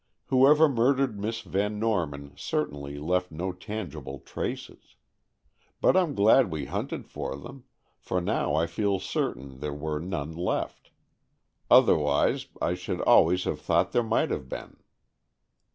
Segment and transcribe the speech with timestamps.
[0.29, 4.95] Whoever murdered Miss Van Norman certainly left no tangible traces.
[5.79, 7.65] But I'm glad we hunted for them,
[7.99, 10.89] for now I feel certain there were none left;
[11.69, 14.77] otherwise, I should always have thought there might have been."